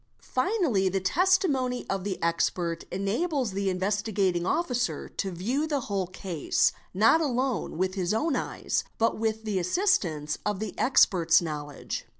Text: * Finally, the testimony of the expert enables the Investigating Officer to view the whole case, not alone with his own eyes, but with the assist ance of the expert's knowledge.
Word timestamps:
* 0.11 0.17
Finally, 0.19 0.89
the 0.89 0.99
testimony 0.99 1.85
of 1.87 2.03
the 2.03 2.17
expert 2.23 2.85
enables 2.91 3.51
the 3.51 3.69
Investigating 3.69 4.47
Officer 4.47 5.07
to 5.07 5.29
view 5.29 5.67
the 5.67 5.81
whole 5.81 6.07
case, 6.07 6.71
not 6.91 7.21
alone 7.21 7.77
with 7.77 7.93
his 7.93 8.11
own 8.11 8.35
eyes, 8.35 8.83
but 8.97 9.19
with 9.19 9.43
the 9.43 9.59
assist 9.59 10.03
ance 10.03 10.39
of 10.43 10.59
the 10.59 10.73
expert's 10.79 11.39
knowledge. 11.39 12.05